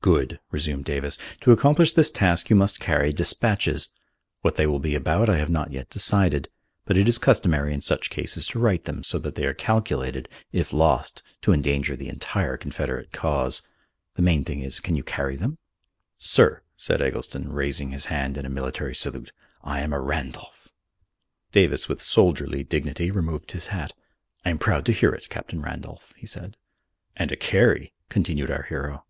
[0.00, 1.18] "Good!" resumed Davis.
[1.42, 3.90] "To accomplish this task you must carry despatches.
[4.40, 6.48] What they will be about I have not yet decided.
[6.86, 10.26] But it is customary in such cases to write them so that they are calculated,
[10.52, 13.60] if lost, to endanger the entire Confederate cause.
[14.14, 15.58] The main thing is, can you carry them?"
[16.16, 19.32] "Sir," said Eggleston, raising his hand in a military salute,
[19.62, 20.68] "I am a Randolph."
[21.52, 23.92] Davis with soldierly dignity removed his hat.
[24.46, 26.56] "I am proud to hear it, Captain Randolph," he said.
[27.18, 29.04] "And a Carey," continued our hero.